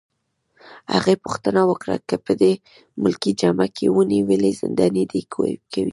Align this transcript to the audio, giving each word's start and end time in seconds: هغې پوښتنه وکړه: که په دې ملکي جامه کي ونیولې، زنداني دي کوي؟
هغې 0.93 1.15
پوښتنه 1.23 1.61
وکړه: 1.69 1.95
که 2.09 2.15
په 2.25 2.31
دې 2.41 2.53
ملکي 3.03 3.31
جامه 3.39 3.67
کي 3.75 3.85
ونیولې، 3.95 4.51
زنداني 4.61 5.03
دي 5.11 5.21
کوي؟ 5.33 5.53